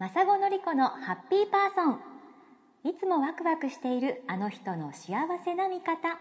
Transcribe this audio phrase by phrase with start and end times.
[0.00, 2.00] マサゴのりこのハッピーパーソン。
[2.90, 5.12] いつもワクワクしているあの人の幸
[5.44, 6.18] せな見方。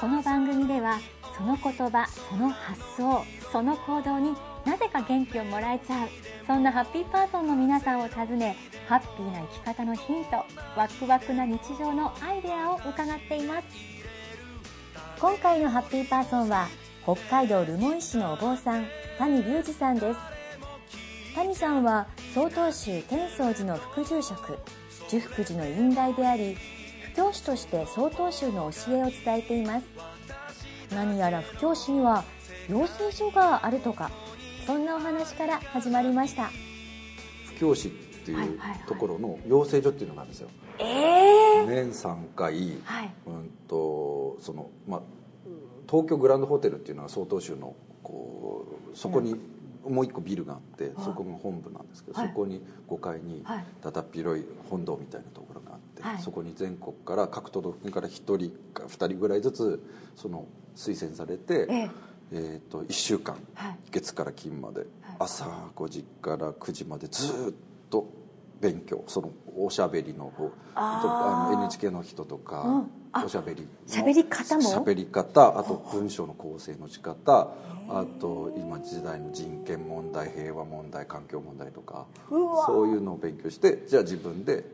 [0.00, 1.00] この番組では
[1.36, 4.34] その言葉その発想その行動に
[4.64, 6.08] なぜか元気をもらえちゃう
[6.46, 8.56] そんなハッピーパーソンの皆さんを訪ね
[8.88, 10.36] ハッピーな生き方のヒント
[10.74, 13.66] ワクワクな日常のアイデアを伺っています。
[15.20, 16.68] 今回のハッピーパーソンは
[17.04, 18.86] 北海道留萌市のお坊さん
[19.18, 20.18] 谷隆二さんです。
[21.34, 24.58] 谷さんは曹洞宗天宗寺の副住職
[25.10, 26.56] 十福寺の院大であり
[27.12, 29.86] 布教師として曹洞宗の教えを伝えています。
[30.94, 32.24] 何やら布教師には
[32.70, 34.10] 養成所があるとか
[34.66, 36.50] そんなお話から始まりました。
[37.48, 37.90] 布教師っ
[38.24, 40.48] ていうところの養成所っていうのがあるんですよ、
[40.78, 45.00] ええー、年3回、はい、うんとそのまあ
[45.88, 49.34] 東京グランドホテルっていうのは曹洞宗のこうそこに
[49.88, 53.44] もう一個ビルがあってそこが本部なんですけど、そこに5階に
[53.82, 59.82] だだっ広い本堂みたいなところがあって、そこに全国から各都道府県から1人か2人ぐらいずつ
[60.16, 61.90] その推薦されて、ええ。
[62.32, 63.36] ー、と1週間、
[63.90, 64.86] 月から金まで、
[65.18, 65.44] 朝
[65.76, 67.54] 5時から9時までずっ
[67.90, 68.08] と
[68.60, 72.84] 勉強そのおしゃべりの方あの NHK の人とか、
[73.24, 74.62] おしゃべり喋り方も？
[74.62, 77.50] 喋り方あと文章の構成の仕方
[77.88, 84.64] あと今時代の人権問題平和問題環境問題とかそういうのを勉強してじゃあ自分で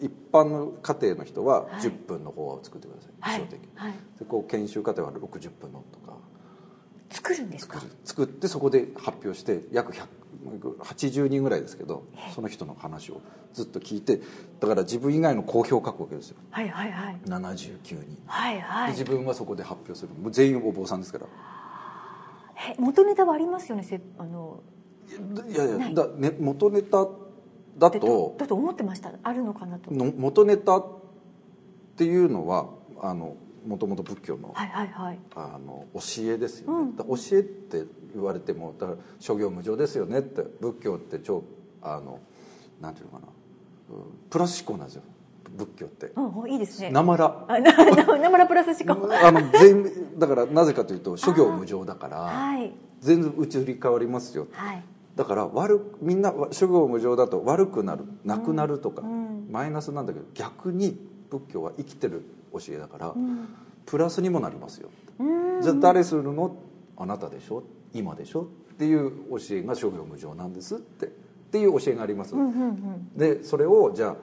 [0.00, 6.16] 一般の家庭の人は10分の法話を作ってください、はい、的に、はい、でこう研修家庭は60分のとか。
[7.10, 7.80] 作るんですか？
[8.04, 9.92] 作ってそこで発表して約
[10.80, 13.20] 80人ぐらいですけどその人の話を
[13.52, 14.20] ずっと聞いて
[14.60, 16.36] だから自分以外の公表を書くわけですよ。
[16.50, 17.20] はいはいはい。
[17.24, 18.22] 79人。
[18.26, 18.90] はいはい。
[18.92, 20.10] 自分はそこで発表する。
[20.20, 21.26] もう全員お坊さんですから。
[22.70, 23.84] え元ネタはありますよね？
[23.84, 24.60] せあの
[25.48, 27.06] いやいやだ、ね、元ネタ
[27.78, 29.12] だとだと思ってました。
[29.22, 29.90] あるのかなと。
[29.92, 30.86] 元ネタっ
[31.96, 32.66] ていうのは
[33.00, 36.00] あのもともと仏教の,、はいはいはい、あの教
[36.32, 41.44] えですよね、うん、教えって言われてもだから諸行無常ですよねって仏教って超
[41.82, 42.20] あの
[42.80, 43.32] なんていうのかな。
[44.30, 44.86] プラス思考なん。
[44.88, 45.02] ですよ
[45.56, 46.90] 仏教って、うん、いいですね。
[46.90, 47.46] なまら。
[47.48, 54.82] なまらプラス思考あの全だからなぜかというと諸行無常だから、はい、全然移り変わりますよ、はい、
[55.16, 60.98] だから悪みんな諸行無常だと悪くなるなくなるとか、うん、マイナスなんだけど逆に
[61.30, 63.48] 仏教は生きてる教えだから、うん、
[63.86, 64.88] プラスにもなりますよ。
[65.62, 66.56] じゃあ誰するの？
[66.96, 67.62] あなたでしょ？
[67.92, 68.42] 今でしょ？
[68.42, 68.46] っ
[68.76, 71.06] ていう教えが諸行無常なんですって。
[71.06, 74.16] っていう教えがあります、うんうんうん、でそれをじゃあ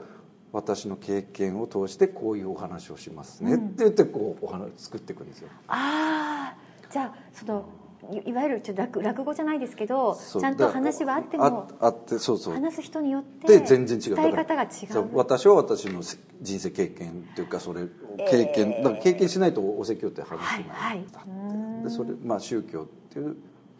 [0.52, 5.50] 私の経験を通してこういうお話をしますねって言ってこうお話作っていくんですよ。
[5.68, 7.66] ああじゃあその
[8.26, 12.54] いわゆるちょっと落落語じゃないですけどちゃんと話はあってもあってそうそう。
[12.54, 15.10] 話す人によって全然違う伝え方が違う。
[15.14, 16.02] 私は私の
[16.42, 17.88] 人生経験っていうかそれ
[18.30, 23.38] 経験、えー、だから経験しないとお説教って話せない、はいはい、でそれまあ宗教っていう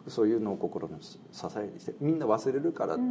[0.08, 1.18] そういうのを心の支
[1.58, 3.02] えにしてみんな忘れるからって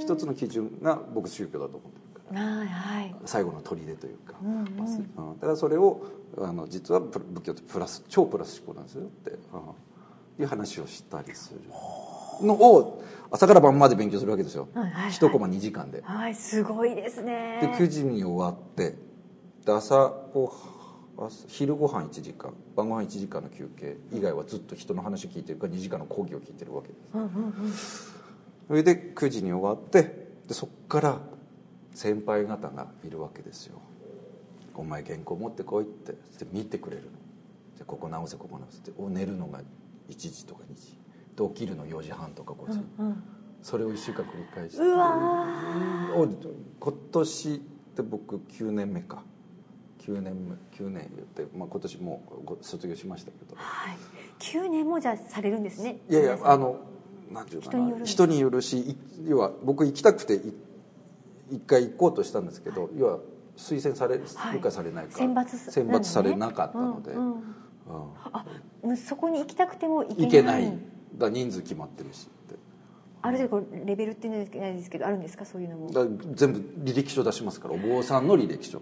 [0.00, 6.06] 一つの基準が僕宗教だと思ってるから、はい、最後の砦というか、うんうん、だからそれを
[6.38, 9.32] あの実は仏教ってプラス超プラス思考なんですよって、
[10.40, 11.60] いう話をしたりする。
[12.46, 16.02] のを朝から晩まで勉強するわけですよ、はいはい、1コマ2時間で。
[16.02, 17.58] はいすごいですね。
[17.60, 18.96] で9時に終わって
[19.64, 20.52] で朝ご
[21.48, 27.28] 昼ご飯1時間晩ご飯1時間の休憩以外はずっと人の話聞いてるか2時間の講義を聞いてるわけです、うんうんう
[27.68, 31.18] ん、それで9時に終わってでそっから
[31.94, 33.82] 先輩方がいるわけですよ
[34.74, 36.14] 「お前原稿持ってこい」って。
[36.52, 37.10] 見てくれるの。
[37.78, 38.92] でここ直せここ直せって。
[39.08, 39.60] 寝るのが
[40.10, 40.98] 1時とか2時
[41.36, 43.22] で起きるの4時半とか5時、うんうん、
[43.62, 44.82] それを1週間繰り返して。
[44.82, 45.46] うわ
[46.80, 47.58] 今年っ
[47.94, 49.22] て僕9年目か。
[50.00, 52.22] 9年9年言って、まあ、今年も
[52.60, 53.96] う卒業しましたけど、はい、
[54.38, 56.00] 9年もじゃされるんですね。
[56.08, 56.80] いやいやあの
[57.30, 58.04] なんていうかな。
[58.04, 60.40] 人によるし要は僕行きたくて
[61.50, 63.18] 一回行こうとしたんですけど、はい、要は
[63.56, 64.24] 推薦される
[64.60, 67.42] かされないか、選抜選抜されなかったので、うんうん、
[68.32, 68.44] あ
[68.96, 70.72] そこに行きたくても行けない。
[71.16, 72.28] だ人数決まってるし
[73.22, 75.44] ある程度レベルってないですけどあるんですか？
[75.44, 75.90] そういうのも。
[76.34, 78.80] 全部履歴書出しますからお坊さんの履歴書。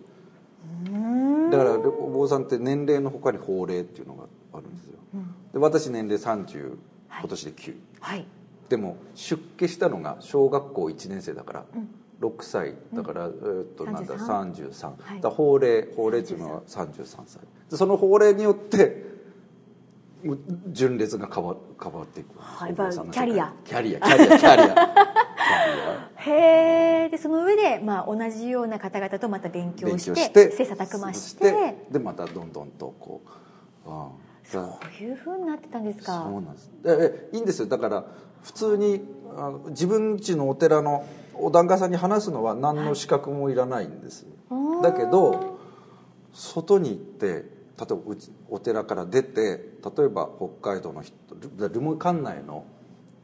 [1.50, 6.76] だからお坊さんって年齢のほかに法令っていうのがあるんですよ、うん、で私年齢30
[7.20, 8.26] 今年で9、はい、
[8.68, 11.88] でも出家したのが小学校1年生だから、うん
[12.20, 17.42] 6歳だから、うん、えっとなんだ33、はい、だ法令法令っていうのは33歳。
[17.70, 19.06] でその法令によって
[20.72, 23.52] 順列が変わ変わっていく、はい、キャリア。
[23.64, 25.08] キャリアキャリア キャリア。
[26.16, 31.86] へえでその上で、まあ、同じような方々とまた勉強して切磋琢磨して。
[31.90, 33.22] でまたどんどんとこ
[33.86, 34.08] う、うん、
[34.44, 36.24] そういうふうになってたんですか。
[36.24, 36.70] そうなんです。
[36.84, 37.68] えいいんですよ。
[37.68, 38.04] だから
[38.42, 39.06] 普通に
[39.36, 41.04] あの自分家のお寺の
[41.40, 45.58] お檀家さんに話すのは何の資格もいらないんです、はい、だけど
[46.32, 47.44] 外に行って例え
[47.78, 50.28] ばうちお寺から出て例えば
[50.60, 51.14] 北海道の人
[51.68, 52.64] ルム管内の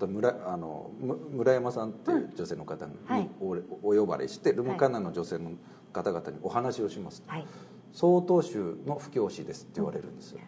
[0.00, 0.90] 村あの
[1.32, 2.92] 村山さんっていう女性の方に
[3.40, 5.52] お,、お呼ばれしてルムカナの女性の
[5.92, 7.46] 方々にお話をします、はい、
[7.92, 10.40] 曹洞宗の布教師ですって言われるんですよ、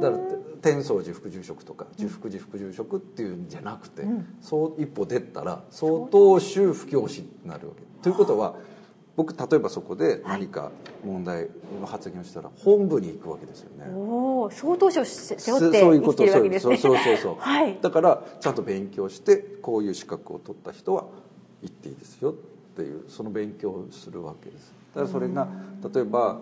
[0.00, 0.22] だから
[0.62, 7.82] 天宗寺副住職とか十福寺副住職っていうんじゃなくて、うん、そう一歩出たら曹洞宗布教師になるわけ。
[8.02, 8.54] ということは
[9.16, 10.70] 僕例えばそこで何か
[11.04, 11.48] 問題
[11.80, 16.76] の発言をしたら本部に行くわけですよね、おお相当書背負って生きてるわけですね。
[16.78, 21.04] そうそうそう、はい、だからちゃんと勉強してこういう資格を取った人は
[21.62, 22.34] 行っていいですよっ
[22.76, 24.72] ていうその勉強をするわけです。
[24.94, 25.46] だからそれが
[25.94, 26.38] 例えば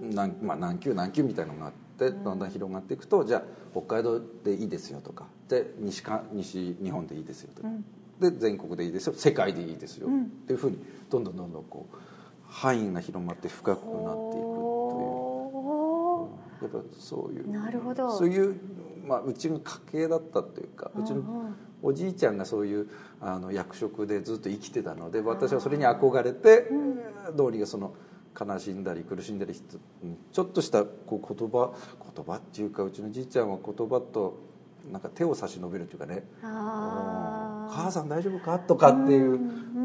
[0.00, 3.42] 何,、まあ、何級何級みたいなのがあってだんだん広がっていくとじゃあ
[3.72, 5.26] 北海道でいいですよとか。
[5.48, 7.84] で西か西日本でいいですよとか、うん。
[8.20, 9.14] で全国でいいですよ。
[9.14, 10.78] 世界でいいですよ、うん、っていうふうに
[11.10, 11.96] どんどんどんどんこう
[12.46, 16.30] 範囲が広まって深くなっていくと
[16.62, 17.50] いう、やっぱそういう。
[17.50, 18.16] なるほど。
[18.16, 18.56] そういう、
[19.06, 22.88] まあ、うちの家系だったというかうちのおじいちゃんがそういう
[23.20, 26.68] あの役職でずっと生きてたので私はそれに憧れて、
[27.36, 27.94] どうにかその
[28.38, 31.72] 悲しんだり苦しんだりちょっとしたこう言葉
[32.14, 34.38] 言葉っていうかうちのじいちゃんは言葉と
[34.90, 39.38] なんか手を差し伸べるっていうかね「母さん大丈夫か?」とかっていう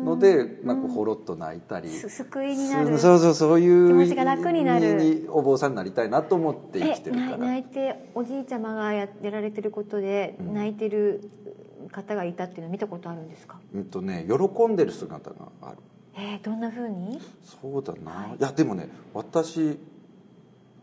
[0.06, 1.89] のでなんかほろっと泣いたり。
[1.89, 2.97] 救いになる。
[2.97, 5.27] そうそうそういう気持ちが楽になる。
[5.30, 7.38] お坊さんになりたいなと思って生きてるから。
[7.38, 11.30] 泣いておじいちゃまがやられてることで泣いてる
[11.92, 13.59] 方がいたっていうのは見たことあるんですか？
[13.74, 15.77] うんとね喜んでる姿がある
[16.17, 17.19] えー、どんなふうに？
[17.44, 19.77] そうだな、はい、いやでもね私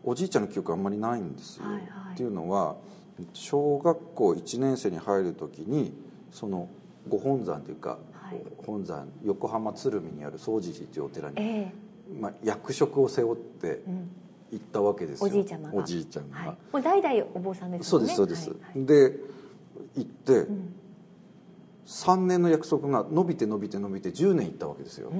[0.03, 1.83] おじいちゃんの記憶あんまりないんですよ、はいはい、
[2.13, 2.75] っていうのは
[3.33, 5.93] 小学校1年生に入る時に
[6.31, 6.67] その
[7.07, 13.81] ご本山というか、はい、本山横浜鶴見にある総持寺というお寺に、えー、まあ、役職を背負って
[14.51, 15.75] 行ったわけですよ、おじいちゃまが。
[15.75, 17.85] おじいちゃんが、はい、もう代々お坊さんですね。
[17.85, 19.19] そうですそうです、はいはい、で
[19.95, 20.75] 行って、うん
[21.85, 25.11] 3年の約束が伸びて伸びて伸びて10年いったわけですよ、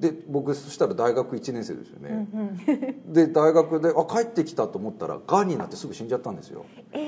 [0.00, 6.98] で僕そしたら大学1年生ですよね、うんうん、で大学であ帰ってきたと思ったらがんになってすぐ死んじゃったんですよ、え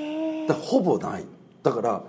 [0.44, 1.25] ー、だほぼない。
[1.62, 2.05] だから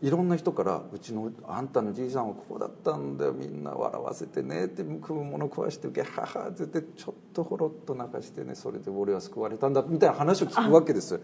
[0.00, 3.32] いろんな人から「うちのあんたのじいさんはこうだったんだよ。
[3.32, 11.20] みんな笑わせてね」って食うもの食わして「ゲハハ」って言ってちょっとほろっと泣かしてねそれで俺は救われたんだみたいな話を聞くわけです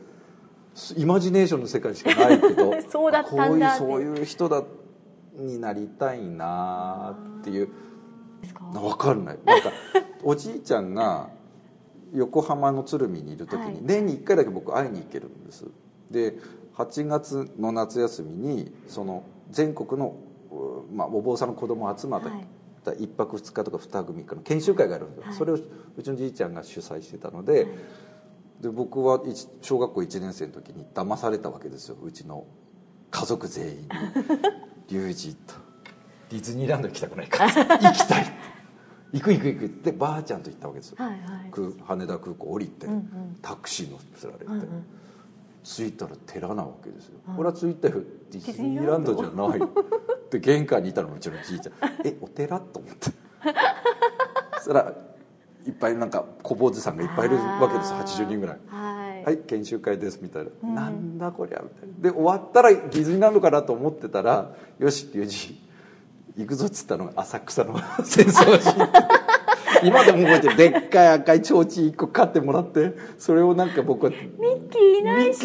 [0.96, 3.76] イマジネーションの世界しかないけど そうだったんだ。
[3.76, 4.62] そういう人だ
[5.36, 7.68] になりたいなっていう。
[8.72, 9.14] 分か？
[9.14, 9.38] んない。
[9.44, 9.70] なんか
[10.22, 11.30] おじいちゃんが
[12.12, 15.64] 横浜の鶴見にいる時に年に1回だけ僕会いに行けるんです。
[16.10, 16.38] で
[16.74, 20.16] 8月の夏休みにその全国の、
[20.92, 22.22] まあ、お坊さんの子供集まっ
[22.84, 27.68] た、はい、1泊2日とか2泊3日の研修会があるんですよ、はい、それをうちのじいちゃんが主催してたので、はい
[28.60, 29.20] で僕は
[29.60, 31.96] 小学校1年生の時に騙されたわけですよ。
[32.02, 32.46] うちの
[33.10, 33.88] 家族全員に
[34.88, 35.54] 「龍二と。
[36.30, 38.24] ディズニーランド行きたくないか」 行きたい」
[39.12, 39.66] 行く行く行く。
[39.66, 41.20] ってばあちゃんと行ったわけですよ、はいはい、
[41.84, 44.84] 羽田空港降りて、うんうん、タクシー乗せられて、うんうん、
[45.62, 48.02] 着いたら寺なわけですよ、うん、これは着いたよ。
[48.30, 49.60] ディズニーランドじゃない。
[50.30, 53.10] で玄関にいたのうちのじいちゃん「えお寺?」と思って。
[54.58, 55.13] そしたら
[55.66, 58.58] いっぱいなんか小坊主さんがいっぱいいるわけです80人ぐらい。
[59.24, 61.94] はい、研修会ですみたいな、うん、なんだこりゃみたいな。
[61.98, 65.64] で終わったらディズニーランドかなと思ってたら「よし龍二
[66.36, 69.24] 行くぞ」っつったのが浅草の戦争寺
[69.82, 70.56] 今でも覚えてる。
[70.56, 75.40] でっかい赤い提灯1個買ってもらってそれをなんか僕はミッキーいないし。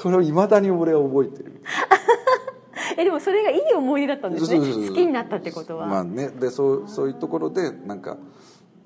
[0.00, 1.52] それをいまだに俺は覚えてる。
[2.98, 4.58] えでもそれがいい思い出だったんですね。
[4.58, 5.86] 好きになったってことは。
[5.86, 6.28] まあね。
[6.28, 8.16] でそうそういうところでなんか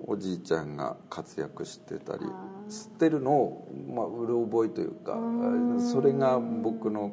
[0.06, 2.24] おじいちゃんが活躍してたり
[2.68, 5.18] 吸ってるのを、まあ、うる覚えというか
[5.92, 7.12] それが僕の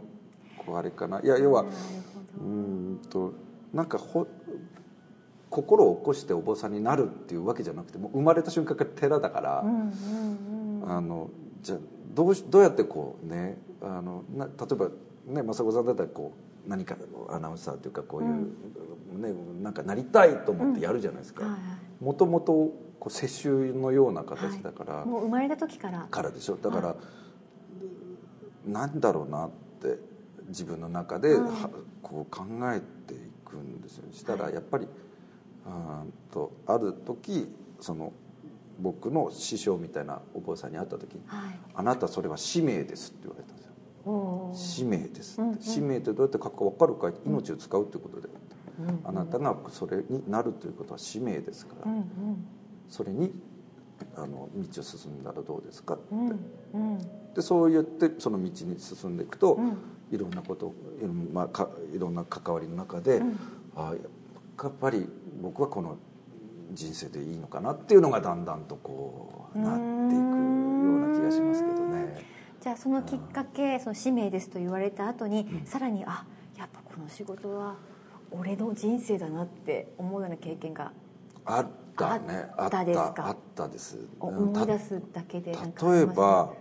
[0.58, 1.22] こうあれかな。
[1.22, 1.66] いや要は
[2.40, 3.34] うんと
[3.74, 4.28] なんかほ
[5.50, 11.30] 心を起こしてお坊さんになるっていうわけじゃなくてもう生まれた瞬間から寺だから、あの
[11.62, 11.78] じゃあ
[12.14, 14.90] どうどうやってこうねあのな例えば
[15.26, 16.34] ね雅子さんだったらこ
[16.66, 16.98] う何か
[17.30, 21.58] アナウンサーというかこういう、うん、ねなんかなりたいと思ってやるじゃないですか。
[22.00, 22.52] もともと
[23.00, 26.08] こう世襲のような形だから、もう生まれた時から。
[26.10, 26.58] からでしょ？
[26.58, 26.96] だから、
[28.66, 29.50] なんだろうなっ
[29.82, 30.00] て
[30.48, 31.70] 自分の中で、うんは
[32.02, 34.06] こう考えていくんですよ。
[34.12, 34.88] したらやっぱり、
[35.66, 37.48] あーんとある時
[37.80, 38.14] その
[38.80, 44.52] 僕の師匠みたいなお坊さんに会った時にはい「あなたそれは使命です」って言われたんですよ。
[44.54, 45.60] 使命ですって、うんうん。
[45.60, 48.30] 使命ってどうやって書くか分かるか命を使うってことで、
[49.04, 52.48] あなたがそれになるということは使命ですから、うん
[52.90, 53.34] それに
[54.16, 56.30] あの道を進んだらどうですかって、うん
[56.74, 57.34] うん。
[57.34, 59.78] でそうやってその道に進んでいくと、うん。
[60.12, 63.40] いろんなこといろ,、まあ、かいろんな関わりの中で、うん。
[63.76, 63.94] あ
[64.64, 65.08] やっぱり
[65.42, 65.98] 僕はこの
[66.72, 70.22] 人生でいいのかなっていうのがだんだんとこうなっていくよ
[70.94, 72.26] うな気がしますけどね。
[72.62, 75.66] じゃあそのきっかけその使命ですと言われた後に、うん。
[75.66, 76.26] さらにあ
[76.58, 77.76] やっぱこの仕事は
[78.32, 80.92] 俺の人生だなって思うような経験が
[81.46, 82.50] あったね。
[82.58, 83.28] あったですか？
[83.28, 83.68] あった。
[83.68, 83.98] です。
[84.20, 86.54] 思い出すだけで例えば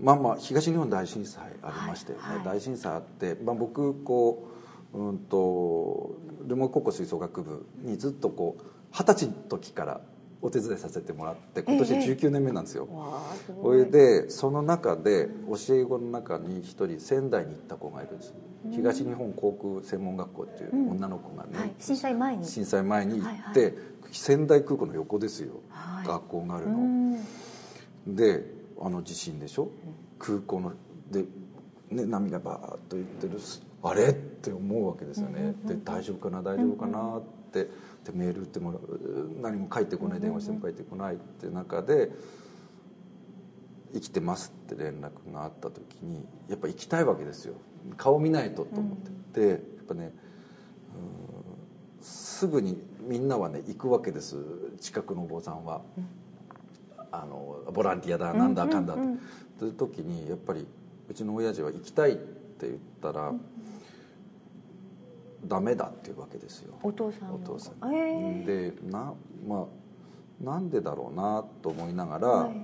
[0.00, 2.44] まあまあ東日本大震災ありましたよね、はいはい。
[2.44, 4.48] 大震災あって、まあ、僕こ
[4.92, 6.16] ううんと
[6.46, 8.62] 留萌高校吹奏楽部にずっとこう
[8.92, 10.00] 二十歳の時から
[10.42, 12.86] お手伝いさせてもらって今年ええ19年目なんですよ、
[13.62, 18.34] それでその中で教え子の中に一人仙台に行った子がいるんです。
[18.70, 22.44] 東日本航空専門学校っていう女の子がね、はい、震災前に。
[22.44, 23.74] 震災前に行はいって、
[24.12, 26.06] 仙台空港の横ですよ、はい。
[26.06, 27.20] 学校があるうの、ん。
[28.08, 28.44] で
[28.80, 29.70] あの地震でしょ、
[30.18, 30.72] 空港の
[31.10, 31.24] で、
[31.90, 33.38] ね、波がバーッと言ってる
[33.82, 34.08] あれ？
[34.08, 36.42] って思うわけですよね、で大丈夫かな？
[36.42, 37.18] 大丈夫かな？
[37.18, 37.68] って、
[38.06, 38.80] でメール打っても
[39.42, 42.12] 何も返ってこない電話しても返ってこないって中で
[43.92, 47.54] 「生きてます」って連絡があった時にやっぱ行きたいわけですよ。
[47.96, 48.98] 顔見ないとと思っ
[49.32, 50.12] て、でやっぱね
[50.94, 54.36] うんすぐにみんなはね行くわけです。
[54.78, 55.82] 近くのお坊さんは、
[57.10, 59.02] あのボランティアだなんだかんだって、
[59.58, 60.66] という時にやっぱり
[61.08, 63.32] うちの親父は行きたいって言ったら、
[65.44, 66.74] ダメだっていうわけですよ。
[66.82, 67.34] お父さんの。
[67.36, 69.12] お父さんええでな
[69.46, 69.66] ま
[70.40, 72.56] あなんでだろうなと思いながら、はい。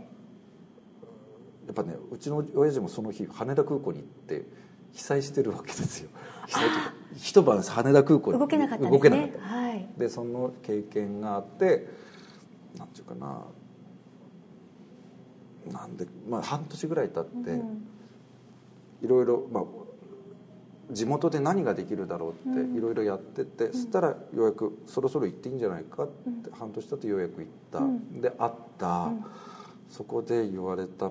[1.67, 4.47] やっぱねうちの親父もその日羽田空港に行って
[4.93, 6.11] 被災してるわけですよ。
[6.47, 9.11] 被災というか一晩羽田空港に動けなかったんですね。
[9.11, 9.41] 動けなかった。
[9.57, 9.89] はい。
[9.97, 11.89] でその経験があって
[12.77, 13.45] なんていうかな
[15.71, 17.87] なんで、まあ、半年ぐらい経って、うん。
[19.03, 19.65] いろいろ、まあ、
[20.93, 28.21] 地元で何ができるだろうっていろいろやってて、そしたらようやくそろそろ行っていいんじゃないかって、半年経ってようやく行った、うん。
[28.21, 29.25] で会った、ん。
[29.89, 31.11] そこで言われた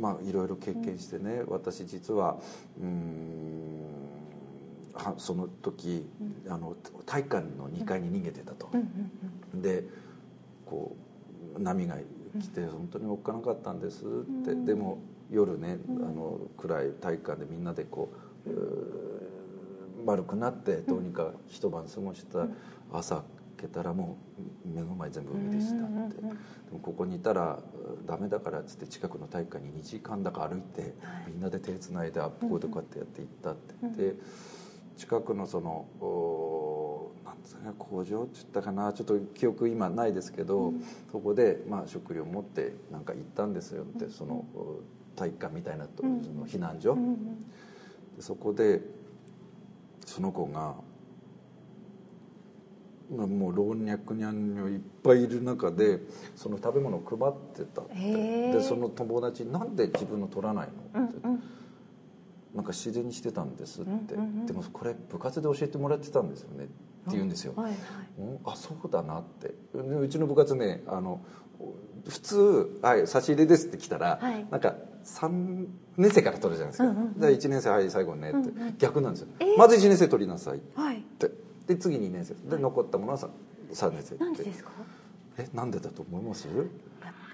[0.00, 2.36] まあいろいろ経験してね、私実は
[2.80, 3.64] うーん
[4.94, 6.06] はその時、
[6.48, 8.68] あの体育館の2階に逃げてたと。
[8.72, 8.80] うん
[9.52, 9.84] うんで
[10.66, 10.96] こ
[11.56, 11.96] う波が
[12.40, 14.08] 来て本当におっかなかったんですっ
[14.44, 14.98] て、でも
[15.30, 22.46] 夜ね、あの暗い体育館でみんなでこううー丸くなってどうにか一晩過ごした
[22.92, 23.24] 朝開
[23.62, 24.18] けたらも
[24.66, 26.22] う目の前全部海でしたって、で
[26.72, 27.58] もここにいたら
[28.06, 30.92] ダメだからっつって近くの体育館に2時間だか歩いて、はい。
[31.32, 34.16] みんなで手つないであここでこうやってやっていったって言って。
[34.96, 40.72] 近くのそのおなんですかね工場って言ったかなちょっと記憶今ないですけど、
[41.10, 44.82] そこで、まあ、食料を持ってなんか行ったんですよって、そのお
[45.16, 46.22] 体育館みたいなと、うん。
[46.22, 46.96] その避難所、
[48.20, 48.80] そこで
[50.06, 50.74] その子が
[53.14, 56.00] まあもう老若男女いっぱいいる中で
[56.36, 58.52] その食べ物を配ってたって。
[58.52, 61.16] でその友達に「なんで自分の取らないの?」って。
[61.24, 61.42] うんうん。
[62.54, 64.46] なんか自然にしてたんですって、うんうんうん。
[64.46, 66.64] でもこれ部活で教えてもらってたんですよね。
[66.64, 66.72] って
[67.10, 67.76] 言うんですよ、はいはい。
[68.18, 68.38] うん？
[68.44, 69.48] あそうだなって。
[69.48, 69.54] で
[69.96, 71.20] うちの部活ねあの
[72.08, 74.46] 普通「はい差し入れです」って来たら、はい。
[74.50, 77.20] なんか3年生から取るじゃないですか、うんうんうん。
[77.20, 79.58] で1年生はい最後ねって、うんうん逆なんですよ、えー。
[79.58, 81.02] まず1年生取りなさいっはい。
[81.18, 81.30] て
[81.66, 82.34] で次2年生。
[82.34, 83.28] で残ったものは 3,
[83.72, 84.24] 3年生って。
[84.24, 84.70] なんでですか？
[85.38, 86.46] えなんでだと思います？
[86.48, 86.66] やっ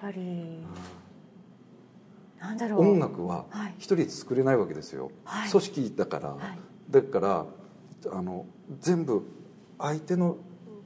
[0.01, 0.59] ぱり
[2.41, 2.81] なんだろう。
[2.81, 3.75] 音楽ははい。
[3.79, 5.51] 一人で作れないわけですよ、はい。
[5.51, 6.59] 組織だから、はい。
[6.91, 7.47] だから
[8.13, 8.47] あの
[8.81, 9.23] 全部
[9.81, 10.37] 相手の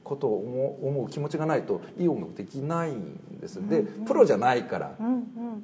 [0.03, 4.95] ことを思う気持ちがないといい音楽できないんです、でプロじゃないから、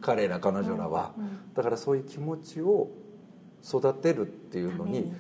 [0.02, 1.14] 彼ら彼女らは、
[1.54, 2.90] だからそういう気持ちを
[3.64, 5.14] 育てるっていうのに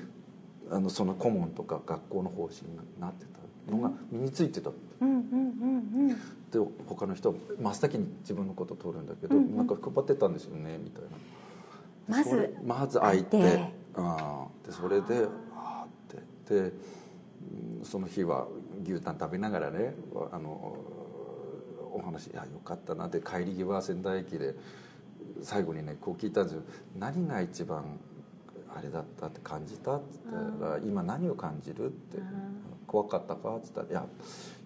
[0.72, 3.26] あのその顧問とか学校の方針になって
[3.68, 4.76] たのが身についてた、で
[6.88, 9.56] 他の人は真っ先に自分のことを通るんだけど、うんうん。
[9.58, 11.10] なんか配ってたんですよねみたいな。
[12.66, 16.70] まず相手あーでそれであーって。
[16.70, 16.74] で
[17.84, 18.48] その日は
[18.84, 19.94] 牛タン食べながらね
[20.32, 20.78] あの
[21.94, 24.56] お話「いやよかったな」って帰り際仙台駅で
[25.42, 26.62] 最後にねこう聞いたんですよ
[26.98, 27.84] 「何が一番
[28.74, 32.20] あれだったって感じた?」って言ったら「今何を感じる?」って
[32.88, 34.08] 「怖かったか?」って言ったら「いや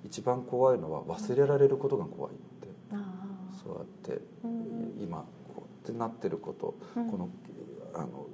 [0.04, 2.46] 一番怖いのは忘れられることが怖い」って。
[3.64, 4.22] そうやって
[5.00, 5.26] 今
[5.56, 7.30] こうってなってることこの
[7.96, 8.28] あの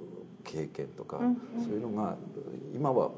[0.44, 1.20] 経験とか
[1.64, 2.16] そういうのが
[2.74, 3.10] 今は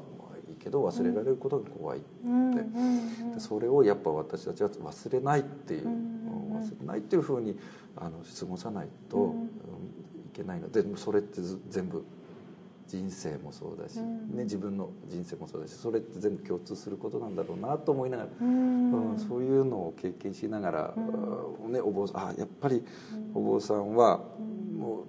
[0.55, 3.39] いいけど忘れられることが怖いって。
[3.39, 5.85] それをやっぱ私たちは忘れないっていう。
[5.85, 7.57] 忘れないっていうふうに
[7.95, 9.35] あの過ごさないと
[10.33, 12.05] いけないのでそれって全部
[12.87, 19.17] 人生もそうだし、ね、自分の人生もそうだしそれって全部共通することなんだろうなと思いながら、うん。
[19.17, 20.93] そういうのを経験しながら、
[21.67, 22.83] ね、お坊さんあやっぱり
[23.33, 24.21] お坊さんは
[24.77, 25.05] も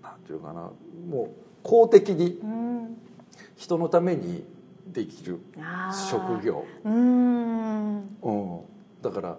[0.00, 0.70] うなんていうかな
[1.08, 1.30] もう
[1.62, 2.38] 公的に
[3.56, 4.44] 人のために
[4.86, 5.40] できる
[6.10, 8.08] 職業、うん。
[9.02, 9.38] だから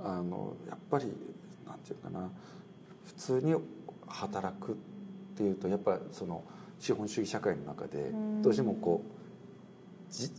[0.00, 1.06] あのやっぱり
[1.66, 2.30] なんていうかな。
[3.08, 3.54] 普通に
[4.06, 4.74] 働くっ
[5.36, 6.44] ていうとやっぱその
[6.78, 8.12] 資本主義社会の中で
[8.42, 10.30] どうしてもこうじ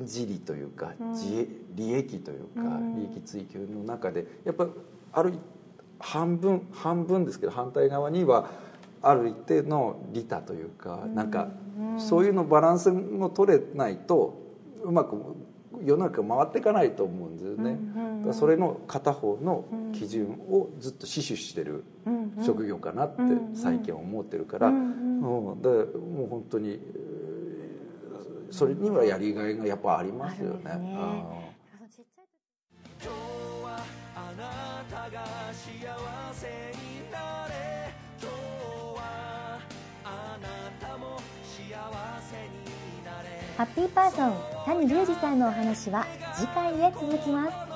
[0.00, 4.66] 自利というか自利益というか利益追求の中でやっぱ
[5.12, 5.34] ある
[5.98, 8.48] 半分半分ですけど反対側には
[9.02, 11.48] ある一定の利他というかなんか
[11.98, 14.38] そういうのバランスを取れないと
[14.82, 15.16] うまく
[15.82, 17.78] 世の中回っていかないと思うんですよね。
[18.32, 21.84] それの片方の基準をずっと死守してる
[22.44, 23.22] 職業かなって
[23.54, 26.78] 最近は思ってるから、うん、もう本当に
[28.50, 30.70] それにはやりがいがやっぱありますよね。
[43.60, 44.32] ハッピーパーソン
[44.64, 47.69] 谷隆二さんのお話は次回へ続きます。